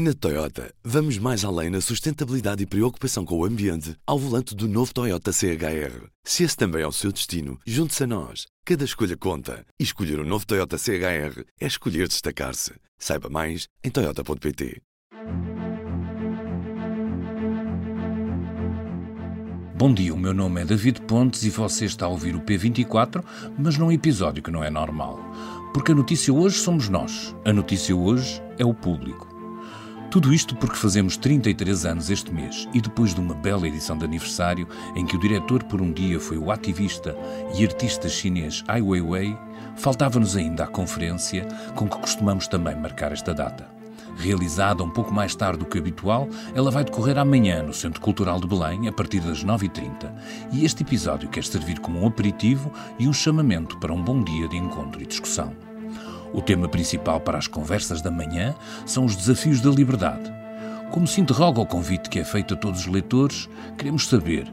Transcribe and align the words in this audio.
Na 0.00 0.14
Toyota, 0.14 0.72
vamos 0.84 1.18
mais 1.18 1.44
além 1.44 1.70
na 1.70 1.80
sustentabilidade 1.80 2.62
e 2.62 2.66
preocupação 2.66 3.24
com 3.24 3.36
o 3.36 3.44
ambiente 3.44 3.96
ao 4.06 4.16
volante 4.16 4.54
do 4.54 4.68
novo 4.68 4.94
Toyota 4.94 5.32
CHR. 5.32 6.06
Se 6.22 6.44
esse 6.44 6.56
também 6.56 6.82
é 6.82 6.86
o 6.86 6.92
seu 6.92 7.10
destino, 7.10 7.58
junte-se 7.66 8.04
a 8.04 8.06
nós. 8.06 8.46
Cada 8.64 8.84
escolha 8.84 9.16
conta. 9.16 9.66
E 9.76 9.82
escolher 9.82 10.20
o 10.20 10.22
um 10.22 10.24
novo 10.24 10.46
Toyota 10.46 10.78
CHR 10.78 11.42
é 11.60 11.66
escolher 11.66 12.06
destacar-se. 12.06 12.74
Saiba 12.96 13.28
mais 13.28 13.66
em 13.82 13.90
Toyota.pt. 13.90 14.80
Bom 19.74 19.92
dia, 19.92 20.14
o 20.14 20.16
meu 20.16 20.32
nome 20.32 20.60
é 20.60 20.64
David 20.64 21.02
Pontes 21.08 21.42
e 21.42 21.50
você 21.50 21.86
está 21.86 22.06
a 22.06 22.08
ouvir 22.08 22.36
o 22.36 22.40
P24, 22.40 23.24
mas 23.58 23.76
num 23.76 23.90
episódio 23.90 24.44
que 24.44 24.50
não 24.52 24.62
é 24.62 24.70
normal. 24.70 25.18
Porque 25.74 25.90
a 25.90 25.94
notícia 25.96 26.32
hoje 26.32 26.56
somos 26.56 26.88
nós. 26.88 27.34
A 27.44 27.52
notícia 27.52 27.96
hoje 27.96 28.40
é 28.60 28.64
o 28.64 28.72
público. 28.72 29.37
Tudo 30.10 30.32
isto 30.32 30.56
porque 30.56 30.76
fazemos 30.76 31.18
33 31.18 31.84
anos 31.84 32.08
este 32.08 32.32
mês 32.32 32.66
e 32.72 32.80
depois 32.80 33.14
de 33.14 33.20
uma 33.20 33.34
bela 33.34 33.68
edição 33.68 33.96
de 33.96 34.06
aniversário 34.06 34.66
em 34.96 35.04
que 35.04 35.16
o 35.16 35.20
diretor 35.20 35.62
por 35.64 35.82
um 35.82 35.92
dia 35.92 36.18
foi 36.18 36.38
o 36.38 36.50
ativista 36.50 37.14
e 37.54 37.62
artista 37.62 38.08
chinês 38.08 38.64
Ai 38.66 38.80
Weiwei, 38.80 39.36
faltava-nos 39.76 40.34
ainda 40.34 40.64
a 40.64 40.66
conferência 40.66 41.46
com 41.74 41.86
que 41.86 41.98
costumamos 41.98 42.48
também 42.48 42.74
marcar 42.74 43.12
esta 43.12 43.34
data. 43.34 43.68
Realizada 44.16 44.82
um 44.82 44.88
pouco 44.88 45.12
mais 45.12 45.34
tarde 45.34 45.58
do 45.58 45.66
que 45.66 45.78
habitual, 45.78 46.26
ela 46.54 46.70
vai 46.70 46.84
decorrer 46.84 47.18
amanhã 47.18 47.62
no 47.62 47.74
Centro 47.74 48.00
Cultural 48.00 48.40
de 48.40 48.48
Belém, 48.48 48.88
a 48.88 48.92
partir 48.92 49.20
das 49.20 49.44
9h30. 49.44 50.10
E 50.52 50.64
este 50.64 50.82
episódio 50.82 51.28
quer 51.28 51.44
servir 51.44 51.80
como 51.80 52.00
um 52.00 52.06
aperitivo 52.06 52.72
e 52.98 53.06
um 53.06 53.12
chamamento 53.12 53.78
para 53.78 53.92
um 53.92 54.02
bom 54.02 54.24
dia 54.24 54.48
de 54.48 54.56
encontro 54.56 55.02
e 55.02 55.06
discussão. 55.06 55.67
O 56.32 56.42
tema 56.42 56.68
principal 56.68 57.20
para 57.20 57.38
as 57.38 57.46
conversas 57.46 58.02
da 58.02 58.10
manhã 58.10 58.54
são 58.84 59.04
os 59.04 59.16
desafios 59.16 59.60
da 59.60 59.70
liberdade. 59.70 60.32
Como 60.90 61.06
se 61.06 61.20
interroga 61.20 61.60
o 61.60 61.66
convite 61.66 62.08
que 62.08 62.18
é 62.18 62.24
feito 62.24 62.54
a 62.54 62.56
todos 62.56 62.80
os 62.80 62.86
leitores, 62.86 63.48
queremos 63.76 64.06
saber 64.06 64.50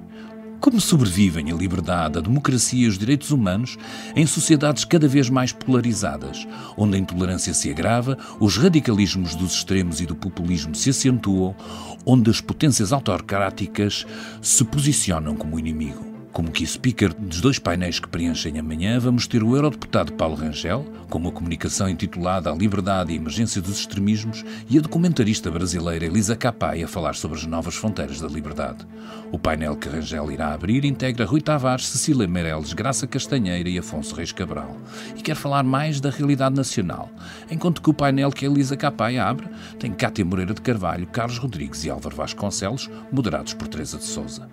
como 0.60 0.82
sobrevivem 0.82 1.52
a 1.52 1.56
liberdade, 1.56 2.18
a 2.18 2.22
democracia 2.22 2.86
e 2.86 2.88
os 2.88 2.98
direitos 2.98 3.30
humanos 3.30 3.78
em 4.16 4.26
sociedades 4.26 4.84
cada 4.84 5.08
vez 5.08 5.30
mais 5.30 5.52
polarizadas, 5.52 6.48
onde 6.76 6.96
a 6.96 7.00
intolerância 7.00 7.54
se 7.54 7.70
agrava, 7.70 8.18
os 8.40 8.58
radicalismos 8.58 9.36
dos 9.36 9.54
extremos 9.54 10.02
e 10.02 10.08
do 10.08 10.16
populismo 10.16 10.74
se 10.74 10.90
acentuam, 10.90 11.56
onde 12.04 12.32
as 12.32 12.42
potências 12.42 12.92
autocráticas 12.92 14.08
se 14.42 14.64
posicionam 14.64 15.36
como 15.36 15.60
inimigo. 15.60 16.15
Como 16.36 16.52
key 16.52 16.68
speaker 16.68 17.14
dos 17.14 17.40
dois 17.40 17.60
painéis 17.60 17.98
que 17.98 18.10
preenchem 18.10 18.60
amanhã, 18.60 19.00
vamos 19.00 19.26
ter 19.26 19.42
o 19.42 19.56
eurodeputado 19.56 20.12
Paulo 20.12 20.36
Rangel, 20.36 20.86
com 21.10 21.18
uma 21.18 21.32
comunicação 21.32 21.88
intitulada 21.88 22.52
A 22.52 22.54
Liberdade 22.54 23.14
e 23.14 23.16
Emergência 23.16 23.62
dos 23.62 23.80
Extremismos, 23.80 24.44
e 24.70 24.78
a 24.78 24.82
documentarista 24.82 25.50
brasileira 25.50 26.06
Elisa 26.06 26.36
Capai 26.36 26.84
a 26.84 26.90
falar 26.90 27.16
sobre 27.16 27.38
as 27.38 27.46
novas 27.46 27.76
fronteiras 27.76 28.20
da 28.20 28.28
liberdade. 28.28 28.86
O 29.32 29.40
painel 29.40 29.78
que 29.78 29.88
Rangel 29.88 30.30
irá 30.30 30.54
abrir 30.54 30.84
integra 30.84 31.26
Rui 31.26 31.40
Tavares, 31.40 31.88
Cecília 31.88 32.28
Meirelles, 32.28 32.74
Graça 32.74 33.08
Castanheira 33.08 33.70
e 33.70 33.80
Afonso 33.80 34.14
Reis 34.14 34.34
Cabral, 34.34 34.76
e 35.16 35.22
quer 35.22 35.36
falar 35.36 35.64
mais 35.64 36.02
da 36.02 36.10
realidade 36.10 36.58
nacional, 36.58 37.10
enquanto 37.50 37.82
que 37.82 37.90
o 37.90 37.94
painel 37.94 38.30
que 38.30 38.46
a 38.46 38.50
Elisa 38.50 38.76
Capai 38.76 39.18
abre 39.18 39.48
tem 39.80 39.94
Cátia 39.94 40.26
Moreira 40.26 40.54
de 40.54 40.60
Carvalho, 40.60 41.08
Carlos 41.08 41.38
Rodrigues 41.38 41.86
e 41.86 41.90
Álvaro 41.90 42.18
Vasconcelos, 42.18 42.90
moderados 43.10 43.54
por 43.54 43.70
Teresa 43.70 43.98
de 43.98 44.04
Souza. 44.04 44.50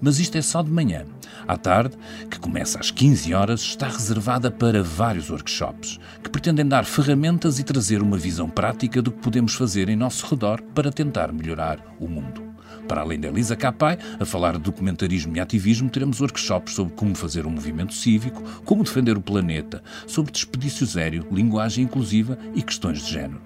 Mas 0.00 0.18
isto 0.18 0.36
é 0.36 0.42
só 0.42 0.62
de 0.62 0.70
manhã. 0.70 1.04
À 1.46 1.56
tarde, 1.56 1.96
que 2.30 2.38
começa 2.38 2.78
às 2.78 2.90
15 2.90 3.34
horas, 3.34 3.60
está 3.60 3.88
reservada 3.88 4.50
para 4.50 4.82
vários 4.82 5.30
workshops 5.30 5.98
que 6.22 6.30
pretendem 6.30 6.66
dar 6.66 6.84
ferramentas 6.84 7.58
e 7.58 7.64
trazer 7.64 8.02
uma 8.02 8.16
visão 8.16 8.48
prática 8.48 9.02
do 9.02 9.10
que 9.10 9.20
podemos 9.20 9.54
fazer 9.54 9.88
em 9.88 9.96
nosso 9.96 10.26
redor 10.26 10.62
para 10.74 10.92
tentar 10.92 11.32
melhorar 11.32 11.78
o 11.98 12.08
mundo. 12.08 12.50
Para 12.90 13.02
além 13.02 13.20
da 13.20 13.28
Elisa 13.28 13.54
Capai, 13.54 13.98
a 14.18 14.24
falar 14.24 14.54
de 14.54 14.60
documentarismo 14.60 15.36
e 15.36 15.40
ativismo, 15.40 15.88
teremos 15.88 16.20
workshops 16.20 16.74
sobre 16.74 16.92
como 16.94 17.14
fazer 17.14 17.46
um 17.46 17.50
movimento 17.50 17.94
cívico, 17.94 18.42
como 18.64 18.82
defender 18.82 19.16
o 19.16 19.22
planeta, 19.22 19.82
sobre 20.06 20.32
despedício 20.32 20.84
zero, 20.86 21.26
linguagem 21.30 21.84
inclusiva 21.84 22.36
e 22.54 22.62
questões 22.62 23.04
de 23.04 23.12
género. 23.12 23.40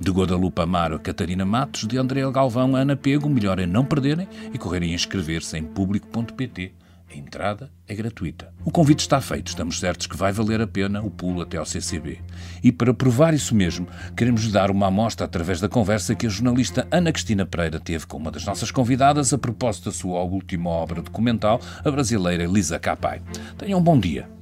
De 0.00 0.12
Guadalupe 0.12 0.62
Amaro 0.62 0.98
Catarina 1.00 1.44
Matos, 1.44 1.86
de 1.86 1.98
André 1.98 2.20
Galvão 2.30 2.76
a 2.76 2.80
Ana 2.80 2.96
Pego, 2.96 3.28
melhor 3.28 3.58
é 3.58 3.66
não 3.66 3.84
perderem 3.84 4.28
e 4.52 4.58
correrem 4.58 4.92
a 4.92 4.94
inscrever-se 4.94 5.58
em 5.58 5.64
público.pt. 5.64 6.72
A 7.10 7.16
entrada 7.16 7.70
é 7.86 7.94
gratuita. 7.94 8.52
O 8.64 8.70
convite 8.70 9.00
está 9.00 9.20
feito, 9.20 9.48
estamos 9.48 9.80
certos 9.80 10.06
que 10.06 10.16
vai 10.16 10.30
valer 10.30 10.60
a 10.60 10.66
pena 10.66 11.02
o 11.02 11.10
pulo 11.10 11.40
até 11.40 11.56
ao 11.56 11.64
CCB. 11.64 12.20
E 12.62 12.70
para 12.70 12.92
provar 12.92 13.32
isso 13.32 13.54
mesmo, 13.54 13.88
queremos 14.14 14.52
dar 14.52 14.70
uma 14.70 14.88
amostra 14.88 15.24
através 15.24 15.58
da 15.58 15.68
conversa 15.68 16.14
que 16.14 16.26
a 16.26 16.30
jornalista 16.30 16.86
Ana 16.90 17.10
Cristina 17.10 17.46
Pereira 17.46 17.80
teve 17.80 18.06
com 18.06 18.18
uma 18.18 18.30
das 18.30 18.44
nossas 18.44 18.70
convidadas 18.70 19.32
a 19.32 19.38
propósito 19.38 19.86
da 19.86 19.92
sua 19.92 20.22
última 20.22 20.68
obra 20.70 21.00
documental, 21.00 21.60
a 21.82 21.90
brasileira 21.90 22.44
Elisa 22.44 22.78
Capai. 22.78 23.22
Tenham 23.56 23.80
um 23.80 23.82
bom 23.82 23.98
dia. 23.98 24.37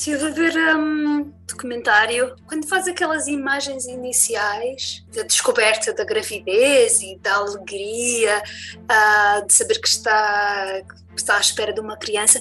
Estive 0.00 0.28
a 0.28 0.30
ver 0.30 0.56
um 0.78 1.30
documentário 1.46 2.34
quando 2.46 2.66
faz 2.66 2.88
aquelas 2.88 3.28
imagens 3.28 3.84
iniciais 3.84 5.04
da 5.14 5.24
descoberta 5.24 5.92
da 5.92 6.06
gravidez 6.06 7.02
e 7.02 7.18
da 7.18 7.34
alegria 7.34 8.42
uh, 8.78 9.46
de 9.46 9.52
saber 9.52 9.78
que 9.78 9.88
está, 9.88 10.80
que 10.86 11.20
está 11.20 11.36
à 11.36 11.40
espera 11.40 11.70
de 11.70 11.80
uma 11.80 11.98
criança. 11.98 12.40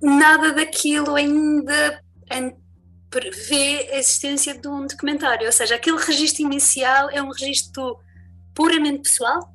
Nada 0.00 0.52
daquilo 0.52 1.16
ainda 1.16 2.00
prevê 3.10 3.88
a 3.90 3.98
existência 3.98 4.56
de 4.56 4.68
um 4.68 4.86
documentário, 4.86 5.46
ou 5.46 5.52
seja, 5.52 5.74
aquele 5.74 5.98
registro 5.98 6.44
inicial 6.44 7.10
é 7.10 7.20
um 7.20 7.32
registro 7.32 7.98
puramente 8.54 9.02
pessoal? 9.02 9.52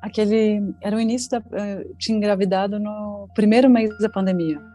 Aquele 0.00 0.72
era 0.80 0.94
o 0.94 1.00
início 1.00 1.28
da 1.30 1.38
uh, 1.38 1.96
tinha 1.98 2.16
engravidado 2.16 2.78
no 2.78 3.28
primeiro 3.34 3.68
mês 3.68 3.90
da 3.98 4.08
pandemia. 4.08 4.70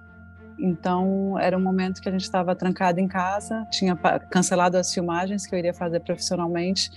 Então, 0.60 1.38
era 1.40 1.58
um 1.58 1.62
momento 1.62 2.02
que 2.02 2.10
a 2.10 2.12
gente 2.12 2.24
estava 2.24 2.56
trancado 2.56 3.00
em 3.00 3.08
casa, 3.08 3.66
tinha 3.72 3.96
cancelado 4.30 4.78
as 4.78 4.94
filmagens 4.94 5.46
que 5.46 5.54
eu 5.54 5.60
iria 5.60 5.74
fazer 5.74 6.00
profissionalmente. 6.00 6.90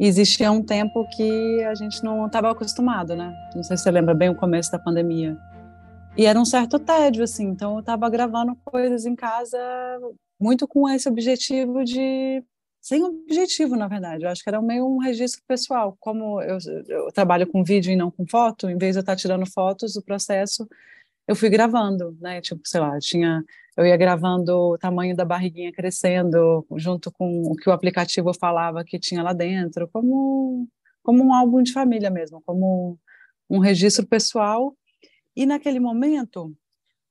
E 0.00 0.06
existia 0.06 0.50
um 0.50 0.62
tempo 0.62 1.06
que 1.14 1.62
a 1.64 1.74
gente 1.74 2.02
não 2.02 2.26
estava 2.26 2.50
acostumado, 2.50 3.14
né? 3.14 3.32
Não 3.54 3.62
sei 3.62 3.76
se 3.76 3.82
você 3.82 3.90
lembra 3.90 4.14
bem 4.14 4.30
o 4.30 4.34
começo 4.34 4.72
da 4.72 4.78
pandemia. 4.78 5.36
E 6.16 6.26
era 6.26 6.38
um 6.38 6.44
certo 6.44 6.78
tédio, 6.78 7.22
assim. 7.22 7.46
Então, 7.48 7.74
eu 7.74 7.80
estava 7.80 8.08
gravando 8.08 8.56
coisas 8.64 9.06
em 9.06 9.14
casa 9.14 9.58
muito 10.40 10.66
com 10.66 10.88
esse 10.88 11.08
objetivo 11.08 11.84
de 11.84 12.42
sem 12.80 13.02
objetivo, 13.04 13.76
na 13.76 13.86
verdade. 13.86 14.24
Eu 14.24 14.30
acho 14.30 14.42
que 14.42 14.50
era 14.50 14.60
meio 14.60 14.84
um 14.84 14.98
registro 14.98 15.40
pessoal. 15.46 15.96
Como 16.00 16.42
eu, 16.42 16.58
eu, 16.88 17.12
trabalho 17.12 17.46
com 17.46 17.62
vídeo 17.62 17.92
e 17.92 17.96
não 17.96 18.10
com 18.10 18.26
foto, 18.26 18.68
em 18.68 18.76
vez 18.76 18.94
de 18.94 18.98
eu 18.98 19.02
estar 19.02 19.14
tirando 19.14 19.46
fotos, 19.46 19.94
o 19.94 20.02
processo 20.02 20.68
eu 21.26 21.36
fui 21.36 21.48
gravando, 21.48 22.16
né? 22.20 22.40
Tipo, 22.40 22.62
sei 22.64 22.80
lá, 22.80 22.98
tinha, 22.98 23.44
eu 23.76 23.86
ia 23.86 23.96
gravando 23.96 24.52
o 24.52 24.78
tamanho 24.78 25.16
da 25.16 25.24
barriguinha 25.24 25.72
crescendo, 25.72 26.66
junto 26.76 27.10
com 27.12 27.42
o 27.42 27.56
que 27.56 27.68
o 27.68 27.72
aplicativo 27.72 28.32
falava 28.34 28.84
que 28.84 28.98
tinha 28.98 29.22
lá 29.22 29.32
dentro, 29.32 29.88
como, 29.88 30.68
como 31.02 31.24
um 31.24 31.32
álbum 31.32 31.62
de 31.62 31.72
família 31.72 32.10
mesmo, 32.10 32.42
como 32.44 32.98
um 33.48 33.58
registro 33.58 34.06
pessoal. 34.06 34.76
E 35.36 35.46
naquele 35.46 35.80
momento, 35.80 36.54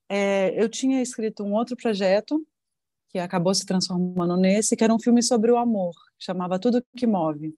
é, 0.10 0.54
eu 0.62 0.70
tinha 0.70 1.02
escrito 1.02 1.44
um 1.44 1.54
outro 1.54 1.76
projeto 1.76 2.46
que 3.10 3.20
acabou 3.20 3.54
se 3.54 3.66
transformando 3.66 4.38
nesse, 4.38 4.76
que 4.76 4.84
era 4.84 4.94
um 4.94 5.00
filme 5.00 5.22
sobre 5.22 5.52
o 5.52 5.58
amor, 5.58 5.94
chamava 6.18 6.60
Tudo 6.60 6.84
que 6.96 7.06
Move. 7.06 7.54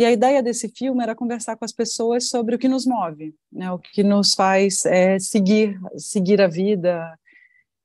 E 0.00 0.04
a 0.06 0.10
ideia 0.10 0.42
desse 0.42 0.66
filme 0.66 1.02
era 1.02 1.14
conversar 1.14 1.56
com 1.56 1.64
as 1.66 1.72
pessoas 1.72 2.30
sobre 2.30 2.54
o 2.54 2.58
que 2.58 2.68
nos 2.68 2.86
move, 2.86 3.34
né, 3.52 3.70
o 3.70 3.78
que 3.78 4.02
nos 4.02 4.32
faz 4.32 4.86
é, 4.86 5.18
seguir, 5.18 5.78
seguir 5.98 6.40
a 6.40 6.48
vida. 6.48 7.06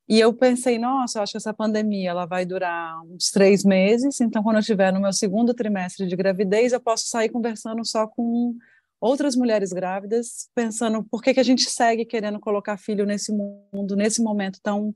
E 0.07 0.17
eu 0.17 0.31
pensei, 0.31 0.79
nossa, 0.79 1.19
eu 1.19 1.23
acho 1.23 1.33
que 1.33 1.37
essa 1.37 1.53
pandemia 1.53 2.11
ela 2.11 2.25
vai 2.25 2.45
durar 2.45 3.01
uns 3.01 3.29
três 3.31 3.65
meses, 3.65 4.21
então 4.21 4.41
quando 4.41 4.55
eu 4.55 4.59
estiver 4.61 4.93
no 4.93 5.01
meu 5.01 5.11
segundo 5.11 5.53
trimestre 5.53 6.07
de 6.07 6.15
gravidez, 6.15 6.71
eu 6.71 6.79
posso 6.79 7.05
sair 7.05 7.27
conversando 7.27 7.85
só 7.85 8.07
com 8.07 8.55
outras 9.01 9.35
mulheres 9.35 9.73
grávidas, 9.73 10.49
pensando 10.55 11.03
por 11.03 11.21
que, 11.21 11.33
que 11.33 11.41
a 11.41 11.43
gente 11.43 11.69
segue 11.69 12.05
querendo 12.05 12.39
colocar 12.39 12.77
filho 12.77 13.05
nesse 13.05 13.33
mundo, 13.33 13.93
nesse 13.93 14.23
momento 14.23 14.61
tão 14.63 14.95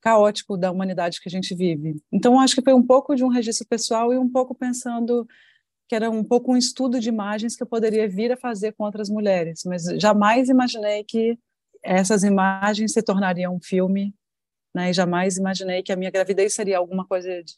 caótico 0.00 0.56
da 0.56 0.70
humanidade 0.70 1.20
que 1.20 1.28
a 1.28 1.32
gente 1.32 1.52
vive. 1.52 2.00
Então, 2.12 2.38
acho 2.38 2.54
que 2.54 2.62
foi 2.62 2.74
um 2.74 2.86
pouco 2.86 3.16
de 3.16 3.24
um 3.24 3.28
registro 3.28 3.66
pessoal 3.66 4.12
e 4.12 4.18
um 4.18 4.30
pouco 4.30 4.54
pensando 4.54 5.26
que 5.90 5.94
era 5.96 6.08
um 6.08 6.22
pouco 6.22 6.52
um 6.52 6.56
estudo 6.56 7.00
de 7.00 7.08
imagens 7.08 7.56
que 7.56 7.64
eu 7.64 7.66
poderia 7.66 8.08
vir 8.08 8.30
a 8.30 8.36
fazer 8.36 8.70
com 8.74 8.84
outras 8.84 9.10
mulheres, 9.10 9.62
mas 9.66 9.82
jamais 10.00 10.48
imaginei 10.48 11.02
que 11.02 11.36
essas 11.82 12.22
imagens 12.22 12.92
se 12.92 13.02
tornariam 13.02 13.56
um 13.56 13.60
filme, 13.60 14.14
né? 14.72 14.90
E 14.90 14.92
jamais 14.92 15.36
imaginei 15.36 15.82
que 15.82 15.92
a 15.92 15.96
minha 15.96 16.12
gravidez 16.12 16.54
seria 16.54 16.78
alguma 16.78 17.04
coisa 17.04 17.28
de, 17.42 17.54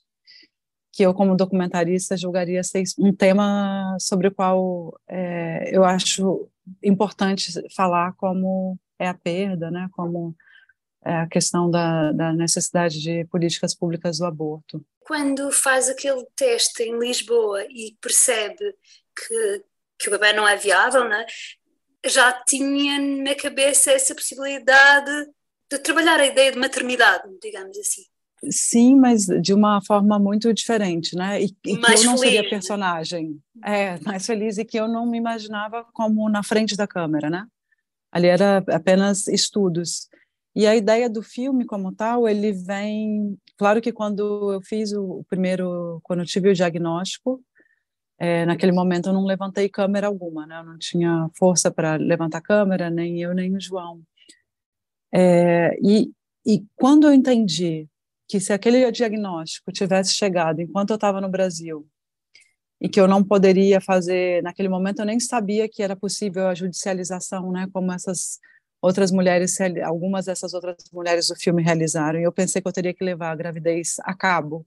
que 0.94 1.02
eu, 1.02 1.12
como 1.12 1.36
documentarista, 1.36 2.16
julgaria 2.16 2.64
ser 2.64 2.84
um 2.98 3.14
tema 3.14 3.98
sobre 4.00 4.28
o 4.28 4.34
qual 4.34 4.98
é, 5.06 5.68
eu 5.70 5.84
acho 5.84 6.48
importante 6.82 7.52
falar, 7.76 8.14
como 8.14 8.78
é 8.98 9.08
a 9.08 9.14
perda, 9.14 9.70
né? 9.70 9.90
Como 9.92 10.34
a 11.04 11.26
questão 11.26 11.70
da, 11.70 12.12
da 12.12 12.32
necessidade 12.32 13.00
de 13.00 13.24
políticas 13.26 13.74
públicas 13.74 14.18
do 14.18 14.26
aborto. 14.26 14.84
Quando 15.00 15.50
faz 15.50 15.88
aquele 15.88 16.24
teste 16.36 16.82
em 16.82 16.98
Lisboa 16.98 17.64
e 17.64 17.96
percebe 18.00 18.74
que, 19.16 19.64
que 19.98 20.08
o 20.08 20.12
bebê 20.12 20.32
não 20.32 20.46
é 20.46 20.56
viável, 20.56 21.08
né? 21.08 21.26
já 22.06 22.32
tinha 22.32 22.98
na 22.98 23.34
cabeça 23.34 23.92
essa 23.92 24.14
possibilidade 24.14 25.26
de 25.70 25.78
trabalhar 25.78 26.18
a 26.18 26.26
ideia 26.26 26.52
de 26.52 26.58
maternidade, 26.58 27.24
digamos 27.40 27.78
assim. 27.78 28.02
Sim, 28.50 28.96
mas 28.96 29.26
de 29.40 29.54
uma 29.54 29.80
forma 29.86 30.18
muito 30.18 30.52
diferente, 30.52 31.14
né? 31.14 31.40
E, 31.40 31.44
e 31.44 31.76
que 31.76 31.92
eu 31.92 32.04
não 32.04 32.18
seria 32.18 32.48
personagem. 32.48 33.38
É, 33.64 34.00
mais 34.00 34.26
feliz 34.26 34.58
e 34.58 34.64
que 34.64 34.76
eu 34.76 34.88
não 34.88 35.06
me 35.06 35.16
imaginava 35.16 35.86
como 35.92 36.28
na 36.28 36.42
frente 36.42 36.76
da 36.76 36.88
câmera, 36.88 37.30
né? 37.30 37.46
Ali 38.10 38.26
era 38.26 38.58
apenas 38.68 39.28
estudos. 39.28 40.08
E 40.54 40.66
a 40.66 40.76
ideia 40.76 41.08
do 41.08 41.22
filme 41.22 41.64
como 41.64 41.94
tal, 41.94 42.28
ele 42.28 42.52
vem, 42.52 43.38
claro 43.56 43.80
que 43.80 43.92
quando 43.92 44.52
eu 44.52 44.60
fiz 44.62 44.92
o 44.92 45.24
primeiro, 45.28 45.98
quando 46.02 46.20
eu 46.20 46.26
tive 46.26 46.50
o 46.50 46.54
diagnóstico, 46.54 47.42
é, 48.18 48.44
naquele 48.46 48.72
momento 48.72 49.08
eu 49.08 49.12
não 49.12 49.24
levantei 49.24 49.68
câmera 49.68 50.06
alguma, 50.06 50.46
né? 50.46 50.60
Eu 50.60 50.64
não 50.64 50.78
tinha 50.78 51.28
força 51.36 51.70
para 51.70 51.96
levantar 51.96 52.40
câmera, 52.40 52.90
nem 52.90 53.20
eu 53.20 53.34
nem 53.34 53.56
o 53.56 53.60
João. 53.60 54.02
É, 55.12 55.76
e, 55.82 56.10
e 56.46 56.64
quando 56.76 57.06
eu 57.06 57.12
entendi 57.12 57.88
que 58.28 58.40
se 58.40 58.52
aquele 58.52 58.90
diagnóstico 58.92 59.72
tivesse 59.72 60.14
chegado 60.14 60.60
enquanto 60.60 60.90
eu 60.90 60.94
estava 60.94 61.20
no 61.20 61.28
Brasil 61.28 61.86
e 62.80 62.88
que 62.88 63.00
eu 63.00 63.08
não 63.08 63.22
poderia 63.24 63.80
fazer 63.80 64.42
naquele 64.42 64.68
momento 64.68 65.00
eu 65.00 65.06
nem 65.06 65.20
sabia 65.20 65.68
que 65.68 65.82
era 65.82 65.96
possível 65.96 66.48
a 66.48 66.54
judicialização, 66.54 67.50
né? 67.50 67.68
Como 67.72 67.92
essas 67.92 68.38
outras 68.82 69.12
mulheres, 69.12 69.56
algumas 69.84 70.26
dessas 70.26 70.52
outras 70.52 70.76
mulheres 70.92 71.28
do 71.28 71.36
filme 71.36 71.62
realizaram. 71.62 72.18
E 72.18 72.24
eu 72.24 72.32
pensei 72.32 72.60
que 72.60 72.66
eu 72.66 72.72
teria 72.72 72.92
que 72.92 73.04
levar 73.04 73.30
a 73.30 73.36
gravidez 73.36 73.96
a 74.00 74.12
cabo 74.12 74.66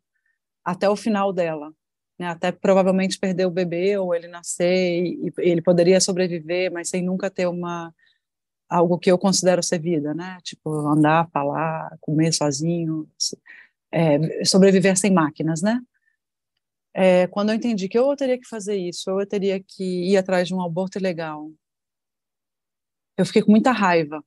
até 0.64 0.90
o 0.90 0.96
final 0.96 1.34
dela, 1.34 1.74
né? 2.18 2.28
até 2.28 2.52
provavelmente 2.52 3.20
perder 3.20 3.46
o 3.46 3.52
bebê 3.52 3.98
ou 3.98 4.16
ele 4.16 4.30
nascer 4.30 5.04
e, 5.04 5.28
e 5.28 5.34
ele 5.38 5.62
poderia 5.62 6.00
sobreviver, 6.00 6.72
mas 6.72 6.90
sem 6.90 7.04
nunca 7.04 7.30
ter 7.30 7.46
uma 7.46 7.94
algo 8.68 8.98
que 8.98 9.12
eu 9.12 9.18
considero 9.18 9.62
ser 9.62 9.80
vida, 9.80 10.14
né? 10.16 10.40
Tipo 10.44 10.72
andar, 10.88 11.30
falar, 11.30 11.96
comer 12.02 12.34
sozinho, 12.34 13.08
é, 13.92 14.44
sobreviver 14.44 14.98
sem 14.98 15.12
máquinas, 15.12 15.62
né? 15.62 15.80
É, 16.92 17.28
quando 17.28 17.50
eu 17.50 17.56
entendi 17.56 17.88
que 17.88 17.98
eu 17.98 18.16
teria 18.16 18.40
que 18.40 18.48
fazer 18.48 18.76
isso, 18.76 19.10
eu 19.12 19.28
teria 19.28 19.60
que 19.62 19.84
ir 20.12 20.18
atrás 20.18 20.48
de 20.48 20.56
um 20.56 20.62
aborto 20.64 20.98
ilegal, 20.98 21.52
eu 23.18 23.26
fiquei 23.26 23.42
com 23.42 23.52
muita 23.52 23.72
raiva. 23.72 24.24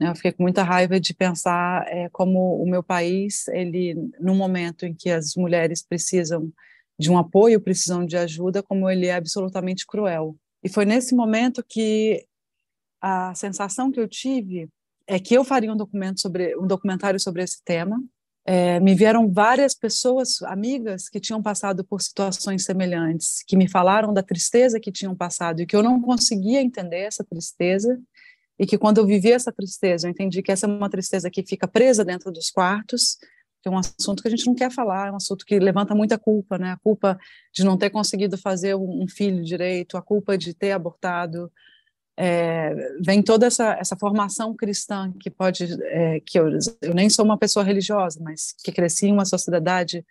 Né? 0.00 0.10
Eu 0.10 0.14
fiquei 0.14 0.32
com 0.32 0.42
muita 0.42 0.62
raiva 0.62 0.98
de 0.98 1.14
pensar 1.14 1.86
é, 1.88 2.08
como 2.10 2.62
o 2.62 2.68
meu 2.68 2.82
país, 2.82 3.48
ele, 3.48 3.94
no 4.20 4.34
momento 4.34 4.84
em 4.86 4.94
que 4.94 5.10
as 5.10 5.34
mulheres 5.36 5.82
precisam 5.82 6.52
de 6.98 7.10
um 7.10 7.18
apoio, 7.18 7.60
precisam 7.60 8.04
de 8.04 8.16
ajuda, 8.16 8.62
como 8.62 8.88
ele 8.88 9.06
é 9.06 9.14
absolutamente 9.14 9.86
cruel. 9.86 10.36
E 10.62 10.68
foi 10.68 10.84
nesse 10.84 11.14
momento 11.14 11.64
que 11.68 12.26
a 13.00 13.34
sensação 13.34 13.90
que 13.90 14.00
eu 14.00 14.08
tive 14.08 14.68
é 15.06 15.18
que 15.18 15.34
eu 15.34 15.44
faria 15.44 15.72
um 15.72 15.76
documento 15.76 16.20
sobre 16.20 16.56
um 16.56 16.66
documentário 16.66 17.20
sobre 17.20 17.42
esse 17.42 17.62
tema. 17.62 18.02
É, 18.46 18.78
me 18.78 18.94
vieram 18.94 19.32
várias 19.32 19.74
pessoas, 19.74 20.42
amigas, 20.42 21.08
que 21.08 21.18
tinham 21.18 21.42
passado 21.42 21.82
por 21.82 22.02
situações 22.02 22.64
semelhantes, 22.64 23.42
que 23.46 23.56
me 23.56 23.68
falaram 23.68 24.12
da 24.12 24.22
tristeza 24.22 24.78
que 24.78 24.92
tinham 24.92 25.16
passado 25.16 25.60
e 25.60 25.66
que 25.66 25.74
eu 25.74 25.82
não 25.82 26.00
conseguia 26.00 26.60
entender 26.60 27.00
essa 27.00 27.24
tristeza 27.24 27.98
e 28.58 28.66
que 28.66 28.76
quando 28.76 28.98
eu 28.98 29.06
vivi 29.06 29.32
essa 29.32 29.50
tristeza, 29.50 30.06
eu 30.06 30.10
entendi 30.10 30.42
que 30.42 30.52
essa 30.52 30.66
é 30.66 30.68
uma 30.68 30.90
tristeza 30.90 31.30
que 31.30 31.42
fica 31.42 31.66
presa 31.66 32.04
dentro 32.04 32.30
dos 32.30 32.50
quartos, 32.50 33.16
que 33.62 33.68
é 33.68 33.70
um 33.70 33.78
assunto 33.78 34.20
que 34.22 34.28
a 34.28 34.30
gente 34.30 34.46
não 34.46 34.54
quer 34.54 34.70
falar, 34.70 35.08
é 35.08 35.12
um 35.12 35.16
assunto 35.16 35.44
que 35.46 35.58
levanta 35.58 35.94
muita 35.94 36.18
culpa, 36.18 36.58
né? 36.58 36.72
A 36.72 36.76
culpa 36.76 37.18
de 37.52 37.64
não 37.64 37.78
ter 37.78 37.88
conseguido 37.88 38.36
fazer 38.36 38.74
um 38.74 39.06
filho 39.08 39.42
direito, 39.42 39.96
a 39.96 40.02
culpa 40.02 40.36
de 40.36 40.52
ter 40.52 40.72
abortado, 40.72 41.50
é, 42.16 42.74
vem 43.00 43.22
toda 43.22 43.46
essa, 43.46 43.72
essa 43.72 43.96
formação 43.96 44.54
cristã 44.54 45.12
que 45.18 45.30
pode, 45.30 45.64
é, 45.82 46.20
que 46.20 46.38
eu, 46.38 46.48
eu 46.80 46.94
nem 46.94 47.10
sou 47.10 47.24
uma 47.24 47.38
pessoa 47.38 47.64
religiosa, 47.64 48.20
mas 48.22 48.54
que 48.62 48.70
cresci 48.70 49.06
em 49.06 49.12
uma 49.12 49.24
sociedade 49.24 50.04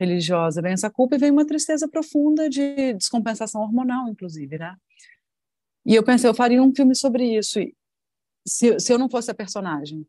religiosa, 0.00 0.62
vem 0.62 0.72
essa 0.72 0.88
culpa 0.88 1.16
e 1.16 1.18
vem 1.18 1.30
uma 1.30 1.46
tristeza 1.46 1.88
profunda 1.88 2.48
de 2.48 2.92
descompensação 2.94 3.60
hormonal, 3.60 4.08
inclusive, 4.08 4.56
né? 4.56 4.76
E 5.84 5.94
eu 5.94 6.04
pensei, 6.04 6.30
eu 6.30 6.34
faria 6.34 6.62
um 6.62 6.72
filme 6.74 6.94
sobre 6.94 7.36
isso, 7.36 7.58
se, 8.46 8.78
se 8.78 8.92
eu 8.92 8.98
não 8.98 9.10
fosse 9.10 9.30
a 9.30 9.34
personagem. 9.34 10.06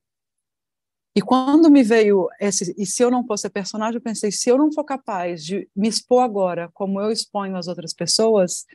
E 1.16 1.22
quando 1.22 1.72
me 1.72 1.82
veio 1.82 2.28
esse, 2.40 2.76
e 2.78 2.86
se 2.86 3.04
eu 3.04 3.10
não 3.10 3.26
fosse 3.26 3.48
a 3.48 3.50
personagem, 3.50 3.96
eu 3.96 4.02
pensei, 4.02 4.32
se 4.32 4.50
eu 4.50 4.58
não 4.58 4.72
for 4.72 4.84
capaz 4.84 5.44
de 5.44 5.68
me 5.76 5.88
expor 5.88 6.24
agora 6.24 6.70
como 6.74 7.02
eu 7.02 7.12
exponho 7.12 7.58
as 7.58 7.68
outras 7.68 7.94
pessoas, 7.94 8.66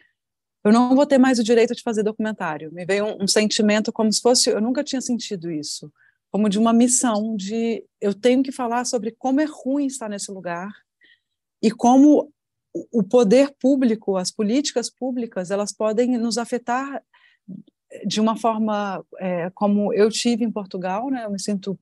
eu 0.64 0.72
não 0.72 0.96
vou 0.96 1.06
ter 1.06 1.18
mais 1.18 1.38
o 1.38 1.44
direito 1.44 1.74
de 1.74 1.82
fazer 1.82 2.02
documentário. 2.02 2.72
Me 2.72 2.86
veio 2.86 3.04
um, 3.04 3.24
um, 3.24 3.26
sentimento 3.28 3.92
como 3.92 4.10
se 4.10 4.20
fosse, 4.20 4.48
eu 4.48 4.60
nunca 4.60 4.82
tinha 4.82 5.00
sentido 5.00 5.50
isso, 5.50 5.92
como 6.30 6.48
de 6.48 6.58
uma 6.58 6.72
missão 6.72 7.36
de 7.36 7.84
eu 8.00 8.14
tenho 8.14 8.42
que 8.42 8.50
falar 8.50 8.86
sobre 8.86 9.12
como 9.12 9.40
é 9.40 9.44
ruim 9.44 9.86
estar 9.86 10.08
nesse 10.08 10.32
lugar 10.32 10.72
e 11.62 11.70
como 11.70 12.32
o 12.90 13.02
poder 13.02 13.54
público, 13.60 14.16
as 14.16 14.30
políticas 14.30 14.90
públicas, 14.90 15.50
elas 15.50 15.72
podem 15.72 16.18
nos 16.18 16.38
afetar 16.38 17.02
de 18.04 18.20
uma 18.20 18.36
forma 18.36 19.04
é, 19.18 19.50
como 19.50 19.92
eu 19.92 20.10
tive 20.10 20.44
em 20.44 20.50
Portugal, 20.50 21.10
né? 21.10 21.24
Eu 21.24 21.30
me 21.30 21.40
sinto 21.40 21.78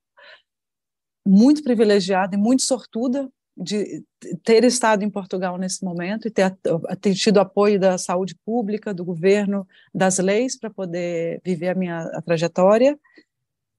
muito 1.26 1.62
privilegiada 1.62 2.34
e 2.34 2.38
muito 2.38 2.62
sortuda 2.62 3.30
de 3.56 4.02
ter 4.42 4.64
estado 4.64 5.04
em 5.04 5.10
Portugal 5.10 5.58
nesse 5.58 5.84
momento 5.84 6.26
e 6.26 6.30
ter, 6.30 6.56
ter 7.00 7.14
tido 7.14 7.38
apoio 7.38 7.78
da 7.78 7.98
saúde 7.98 8.34
pública, 8.44 8.94
do 8.94 9.04
governo, 9.04 9.66
das 9.94 10.18
leis 10.18 10.58
para 10.58 10.70
poder 10.70 11.40
viver 11.44 11.68
a 11.68 11.74
minha 11.74 12.00
a 12.14 12.22
trajetória, 12.22 12.98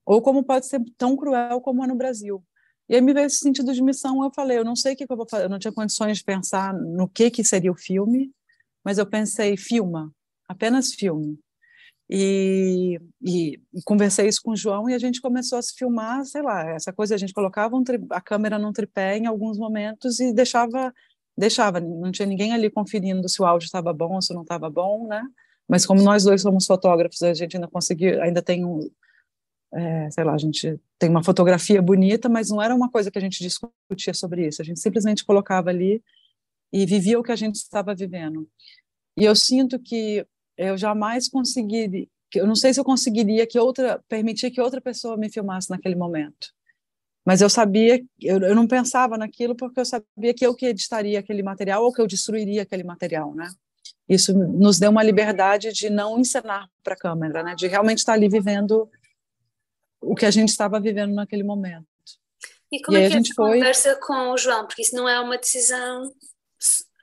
ou 0.04 0.22
como 0.22 0.44
pode 0.44 0.66
ser 0.66 0.80
tão 0.96 1.16
cruel 1.16 1.60
como 1.60 1.82
é 1.82 1.86
no 1.86 1.96
Brasil. 1.96 2.44
E 2.88 2.94
aí 2.94 3.00
me 3.00 3.14
veio 3.14 3.26
esse 3.26 3.38
sentido 3.38 3.72
de 3.72 3.82
missão, 3.82 4.22
eu 4.22 4.30
falei, 4.30 4.58
eu 4.58 4.64
não 4.64 4.76
sei 4.76 4.92
o 4.92 4.96
que, 4.96 5.06
que 5.06 5.12
eu 5.12 5.16
vou 5.16 5.26
fazer, 5.28 5.44
eu 5.44 5.48
não 5.48 5.58
tinha 5.58 5.72
condições 5.72 6.18
de 6.18 6.24
pensar 6.24 6.74
no 6.74 7.08
que, 7.08 7.30
que 7.30 7.42
seria 7.42 7.72
o 7.72 7.76
filme, 7.76 8.30
mas 8.84 8.98
eu 8.98 9.06
pensei, 9.06 9.56
filma, 9.56 10.12
apenas 10.46 10.92
filme. 10.92 11.38
E, 12.08 13.00
e, 13.22 13.60
e, 13.72 13.82
conversei 13.82 14.28
isso 14.28 14.42
com 14.42 14.50
o 14.50 14.56
João 14.56 14.90
e 14.90 14.94
a 14.94 14.98
gente 14.98 15.22
começou 15.22 15.58
a 15.58 15.62
se 15.62 15.74
filmar, 15.74 16.24
sei 16.26 16.42
lá, 16.42 16.68
essa 16.70 16.92
coisa, 16.92 17.14
a 17.14 17.18
gente 17.18 17.32
colocava 17.32 17.74
um 17.76 17.82
a 18.10 18.20
câmera 18.20 18.58
num 18.58 18.72
tripé 18.72 19.16
em 19.16 19.26
alguns 19.26 19.56
momentos 19.56 20.20
e 20.20 20.32
deixava, 20.32 20.92
deixava, 21.36 21.80
não 21.80 22.12
tinha 22.12 22.26
ninguém 22.26 22.52
ali 22.52 22.70
conferindo 22.70 23.26
se 23.28 23.40
o 23.40 23.46
áudio 23.46 23.64
estava 23.64 23.92
bom 23.92 24.16
ou 24.16 24.22
se 24.22 24.34
não 24.34 24.42
estava 24.42 24.68
bom, 24.68 25.06
né? 25.08 25.22
Mas 25.66 25.86
como 25.86 26.02
nós 26.02 26.24
dois 26.24 26.42
somos 26.42 26.66
fotógrafos, 26.66 27.22
a 27.22 27.32
gente 27.32 27.56
ainda 27.56 27.68
conseguiu, 27.68 28.22
ainda 28.22 28.42
tem 28.42 28.66
um, 28.66 28.90
é, 29.72 30.10
sei 30.10 30.24
lá, 30.24 30.34
a 30.34 30.38
gente 30.38 30.78
tem 30.98 31.08
uma 31.08 31.24
fotografia 31.24 31.80
bonita, 31.80 32.28
mas 32.28 32.50
não 32.50 32.60
era 32.60 32.74
uma 32.74 32.90
coisa 32.90 33.10
que 33.10 33.18
a 33.18 33.20
gente 33.20 33.42
discutia 33.42 34.12
sobre 34.12 34.46
isso, 34.46 34.60
a 34.60 34.64
gente 34.64 34.78
simplesmente 34.78 35.24
colocava 35.24 35.70
ali 35.70 36.02
e 36.72 36.84
vivia 36.84 37.18
o 37.18 37.22
que 37.22 37.32
a 37.32 37.36
gente 37.36 37.56
estava 37.56 37.94
vivendo. 37.94 38.48
E 39.16 39.24
eu 39.24 39.34
sinto 39.34 39.78
que 39.78 40.26
eu 40.56 40.76
jamais 40.76 41.28
conseguiria, 41.28 42.06
eu 42.34 42.46
não 42.46 42.54
sei 42.54 42.72
se 42.72 42.80
eu 42.80 42.84
conseguiria 42.84 43.46
que 43.46 43.58
outra 43.58 44.02
permitir 44.08 44.50
que 44.50 44.60
outra 44.60 44.80
pessoa 44.80 45.16
me 45.16 45.30
filmasse 45.30 45.70
naquele 45.70 45.94
momento. 45.94 46.52
Mas 47.24 47.40
eu 47.40 47.48
sabia, 47.48 48.04
eu, 48.20 48.38
eu 48.40 48.54
não 48.54 48.66
pensava 48.66 49.16
naquilo 49.16 49.54
porque 49.54 49.80
eu 49.80 49.84
sabia 49.84 50.34
que 50.36 50.46
eu 50.46 50.54
que 50.54 50.66
editaria 50.66 51.18
aquele 51.18 51.42
material 51.42 51.82
ou 51.82 51.92
que 51.92 52.00
eu 52.00 52.06
destruiria 52.06 52.62
aquele 52.62 52.84
material, 52.84 53.34
né? 53.34 53.50
Isso 54.06 54.34
nos 54.34 54.78
deu 54.78 54.90
uma 54.90 55.02
liberdade 55.02 55.72
de 55.72 55.88
não 55.88 56.18
encenar 56.18 56.68
para 56.82 56.94
a 56.94 56.98
câmera, 56.98 57.42
né? 57.42 57.54
De 57.54 57.66
realmente 57.66 57.98
estar 57.98 58.12
ali 58.12 58.28
vivendo 58.28 58.90
o 60.00 60.14
que 60.14 60.26
a 60.26 60.30
gente 60.30 60.50
estava 60.50 60.78
vivendo 60.78 61.14
naquele 61.14 61.42
momento. 61.42 61.86
E 62.70 62.82
como 62.82 62.98
e 62.98 63.02
é 63.02 63.06
que 63.06 63.14
a 63.14 63.16
gente 63.16 63.32
foi... 63.34 63.54
conversa 63.54 63.96
com 63.96 64.32
o 64.32 64.36
João? 64.36 64.66
Porque 64.66 64.82
isso 64.82 64.94
não 64.94 65.08
é 65.08 65.18
uma 65.18 65.38
decisão 65.38 66.12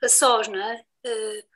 a 0.02 0.08
sós, 0.08 0.46
não 0.46 0.58
é? 0.58 0.84
Uh, 1.04 1.51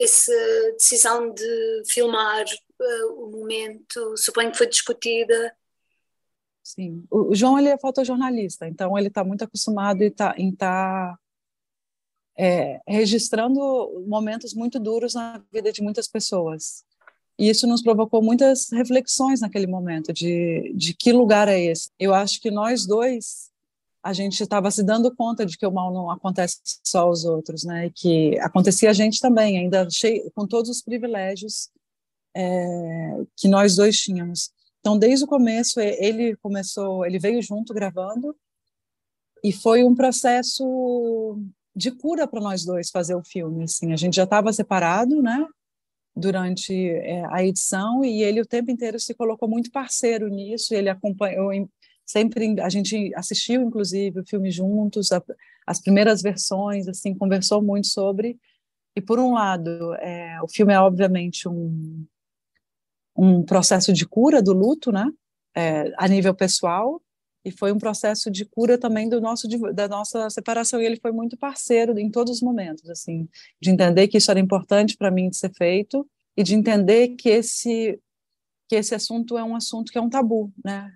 essa 0.00 0.32
decisão 0.72 1.32
de 1.32 1.82
filmar 1.86 2.44
uh, 2.44 3.24
o 3.24 3.30
momento, 3.30 4.16
suponho 4.16 4.50
que 4.52 4.58
foi 4.58 4.68
discutida. 4.68 5.54
Sim, 6.62 7.04
o, 7.10 7.34
João 7.34 7.58
ele 7.58 7.68
é 7.68 7.78
fotojornalista, 7.78 8.66
então 8.66 8.98
ele 8.98 9.08
está 9.08 9.22
muito 9.24 9.44
acostumado 9.44 10.02
em 10.02 10.08
estar 10.08 10.34
tá, 10.34 10.42
tá, 10.58 11.18
é, 12.36 12.80
registrando 12.86 13.60
momentos 14.06 14.52
muito 14.52 14.78
duros 14.78 15.14
na 15.14 15.42
vida 15.52 15.72
de 15.72 15.82
muitas 15.82 16.08
pessoas. 16.08 16.84
E 17.38 17.48
isso 17.48 17.66
nos 17.66 17.82
provocou 17.82 18.22
muitas 18.22 18.70
reflexões 18.72 19.40
naquele 19.40 19.66
momento 19.66 20.12
de, 20.12 20.72
de 20.74 20.94
que 20.94 21.12
lugar 21.12 21.48
é 21.48 21.60
esse. 21.60 21.90
Eu 21.98 22.14
acho 22.14 22.40
que 22.40 22.50
nós 22.50 22.86
dois 22.86 23.50
a 24.06 24.12
gente 24.12 24.40
estava 24.40 24.70
se 24.70 24.84
dando 24.84 25.14
conta 25.14 25.44
de 25.44 25.58
que 25.58 25.66
o 25.66 25.72
mal 25.72 25.92
não 25.92 26.08
acontece 26.08 26.58
só 26.84 27.00
aos 27.00 27.24
outros, 27.24 27.64
né? 27.64 27.86
E 27.86 27.90
que 27.90 28.38
acontecia 28.38 28.90
a 28.90 28.92
gente 28.92 29.20
também, 29.20 29.58
ainda 29.58 29.88
cheio, 29.90 30.30
com 30.32 30.46
todos 30.46 30.70
os 30.70 30.80
privilégios 30.80 31.70
é, 32.36 33.16
que 33.36 33.48
nós 33.48 33.74
dois 33.74 33.98
tínhamos. 33.98 34.50
Então, 34.78 34.96
desde 34.96 35.24
o 35.24 35.28
começo, 35.28 35.80
ele 35.80 36.36
começou, 36.36 37.04
ele 37.04 37.18
veio 37.18 37.42
junto 37.42 37.74
gravando, 37.74 38.36
e 39.42 39.52
foi 39.52 39.82
um 39.82 39.94
processo 39.94 41.36
de 41.74 41.90
cura 41.90 42.28
para 42.28 42.40
nós 42.40 42.64
dois 42.64 42.90
fazer 42.90 43.16
o 43.16 43.24
filme. 43.24 43.64
Assim, 43.64 43.92
a 43.92 43.96
gente 43.96 44.14
já 44.14 44.24
estava 44.24 44.52
separado, 44.52 45.20
né? 45.20 45.44
Durante 46.14 46.72
é, 46.90 47.24
a 47.30 47.44
edição 47.44 48.04
e 48.04 48.22
ele 48.22 48.40
o 48.40 48.46
tempo 48.46 48.70
inteiro 48.70 49.00
se 49.00 49.14
colocou 49.14 49.48
muito 49.48 49.70
parceiro 49.72 50.28
nisso. 50.28 50.74
Ele 50.74 50.88
acompanhou 50.88 51.52
sempre 52.06 52.60
a 52.60 52.68
gente 52.68 53.12
assistiu 53.14 53.60
inclusive 53.62 54.20
o 54.20 54.26
filme 54.26 54.50
juntos, 54.50 55.12
a, 55.12 55.22
as 55.66 55.80
primeiras 55.80 56.22
versões, 56.22 56.88
assim, 56.88 57.14
conversou 57.14 57.60
muito 57.60 57.88
sobre. 57.88 58.38
E 58.94 59.00
por 59.00 59.18
um 59.18 59.34
lado, 59.34 59.92
é, 59.94 60.40
o 60.42 60.48
filme 60.48 60.72
é 60.72 60.80
obviamente 60.80 61.48
um 61.48 62.06
um 63.18 63.42
processo 63.42 63.94
de 63.94 64.06
cura 64.06 64.42
do 64.42 64.52
luto, 64.52 64.92
né? 64.92 65.10
É, 65.56 65.90
a 65.96 66.06
nível 66.06 66.34
pessoal, 66.34 67.00
e 67.46 67.50
foi 67.52 67.72
um 67.72 67.78
processo 67.78 68.30
de 68.30 68.44
cura 68.44 68.76
também 68.76 69.08
do 69.08 69.20
nosso 69.20 69.48
da 69.72 69.86
nossa 69.86 70.28
separação 70.28 70.82
e 70.82 70.84
ele 70.84 70.96
foi 70.96 71.12
muito 71.12 71.36
parceiro 71.36 71.96
em 71.96 72.10
todos 72.10 72.32
os 72.34 72.42
momentos 72.42 72.90
assim 72.90 73.28
de 73.60 73.70
entender 73.70 74.08
que 74.08 74.18
isso 74.18 74.32
era 74.32 74.40
importante 74.40 74.96
para 74.96 75.12
mim 75.12 75.30
de 75.30 75.36
ser 75.36 75.52
feito 75.54 76.04
e 76.36 76.42
de 76.42 76.56
entender 76.56 77.10
que 77.10 77.28
esse 77.28 78.00
que 78.68 78.74
esse 78.74 78.94
assunto 78.94 79.36
é 79.38 79.44
um 79.44 79.56
assunto 79.56 79.92
que 79.92 79.98
é 79.98 80.00
um 80.00 80.10
tabu 80.10 80.52
né? 80.64 80.92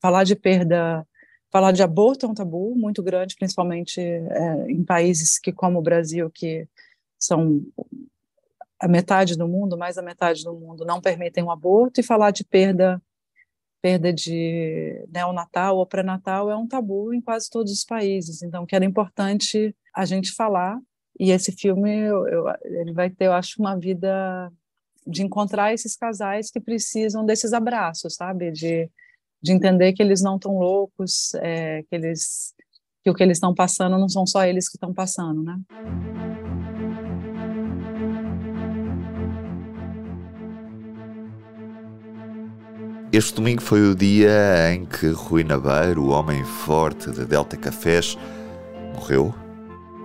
Falar 0.00 0.24
de 0.24 0.36
perda 0.36 1.06
falar 1.50 1.72
de 1.72 1.82
aborto 1.82 2.26
é 2.26 2.28
um 2.28 2.34
tabu 2.34 2.74
muito 2.76 3.02
grande 3.02 3.36
principalmente 3.36 4.00
é, 4.00 4.70
em 4.70 4.84
países 4.84 5.38
que 5.38 5.52
como 5.52 5.78
o 5.78 5.82
Brasil 5.82 6.30
que 6.30 6.66
são 7.18 7.62
a 8.80 8.86
metade 8.86 9.36
do 9.36 9.48
mundo 9.48 9.76
mais 9.76 9.96
da 9.96 10.02
metade 10.02 10.44
do 10.44 10.54
mundo 10.54 10.84
não 10.84 11.00
permitem 11.00 11.44
o 11.44 11.50
aborto 11.50 12.00
e 12.00 12.04
falar 12.04 12.30
de 12.30 12.44
perda 12.44 13.02
perda 13.80 14.12
de 14.12 15.06
neonatal 15.08 15.78
ou 15.78 15.86
pré-natal 15.86 16.50
é 16.50 16.56
um 16.56 16.66
tabu 16.66 17.12
em 17.14 17.20
quase 17.20 17.48
todos 17.48 17.72
os 17.72 17.84
países, 17.84 18.42
então 18.42 18.66
que 18.66 18.74
era 18.74 18.84
importante 18.84 19.74
a 19.94 20.04
gente 20.04 20.32
falar, 20.32 20.78
e 21.18 21.30
esse 21.30 21.52
filme 21.52 21.90
eu, 21.90 22.26
eu, 22.28 22.44
ele 22.64 22.92
vai 22.92 23.10
ter, 23.10 23.26
eu 23.26 23.32
acho, 23.32 23.60
uma 23.60 23.76
vida 23.76 24.52
de 25.08 25.22
encontrar 25.22 25.72
esses 25.72 25.96
casais 25.96 26.50
que 26.50 26.60
precisam 26.60 27.24
desses 27.24 27.54
abraços, 27.54 28.14
sabe, 28.14 28.52
de, 28.52 28.90
de 29.42 29.52
entender 29.52 29.94
que 29.94 30.02
eles 30.02 30.20
não 30.20 30.36
estão 30.36 30.58
loucos, 30.58 31.32
é, 31.36 31.82
que 31.84 31.96
eles 31.96 32.54
que 33.02 33.10
o 33.10 33.14
que 33.14 33.22
eles 33.22 33.38
estão 33.38 33.54
passando 33.54 33.96
não 33.96 34.08
são 34.08 34.26
só 34.26 34.44
eles 34.44 34.68
que 34.68 34.76
estão 34.76 34.92
passando, 34.92 35.42
né? 35.42 35.56
Este 43.10 43.34
domingo 43.36 43.62
foi 43.62 43.88
o 43.88 43.94
dia 43.94 44.74
em 44.74 44.84
que 44.84 45.06
Rui 45.08 45.42
Nabeiro, 45.42 46.02
o 46.02 46.08
homem 46.10 46.44
forte 46.44 47.10
de 47.10 47.24
Delta 47.24 47.56
Cafés, 47.56 48.18
morreu. 48.94 49.34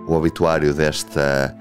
O 0.08 0.14
obituário 0.14 0.72
desta 0.72 1.54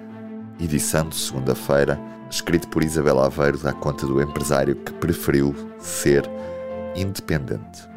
edição 0.60 1.10
de 1.10 1.16
segunda-feira, 1.16 2.00
escrito 2.34 2.68
por 2.68 2.84
Isabel 2.84 3.20
Aveiro, 3.20 3.60
dá 3.60 3.72
conta 3.72 4.08
do 4.08 4.20
empresário 4.20 4.76
que 4.76 4.92
preferiu 4.94 5.56
ser 5.80 6.28
independente. 6.96 7.88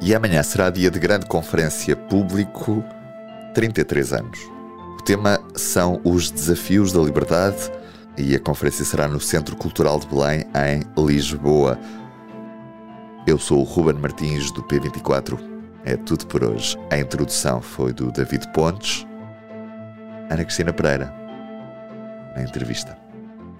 E 0.00 0.14
amanhã 0.14 0.42
será 0.42 0.70
dia 0.70 0.90
de 0.90 0.98
grande 0.98 1.26
conferência 1.26 1.94
público, 1.94 2.82
33 3.54 4.14
anos. 4.14 4.38
O 4.98 5.02
tema 5.02 5.38
são 5.54 6.00
os 6.02 6.30
desafios 6.30 6.92
da 6.92 7.00
liberdade 7.00 7.70
e 8.16 8.34
a 8.34 8.40
conferência 8.40 8.86
será 8.86 9.06
no 9.06 9.20
Centro 9.20 9.54
Cultural 9.54 10.00
de 10.00 10.06
Belém, 10.06 10.46
em 10.54 11.06
Lisboa. 11.06 11.78
Eu 13.26 13.38
sou 13.38 13.60
o 13.60 13.64
Ruben 13.64 14.00
Martins 14.00 14.50
do 14.50 14.62
P24. 14.62 15.38
É 15.84 15.96
tudo 15.96 16.26
por 16.26 16.42
hoje. 16.42 16.78
A 16.90 16.98
introdução 16.98 17.60
foi 17.60 17.92
do 17.92 18.10
David 18.10 18.48
Pontes. 18.52 19.06
Ana 20.30 20.44
Cristina 20.44 20.72
Pereira. 20.72 21.12
Na 22.34 22.42
entrevista. 22.42 23.01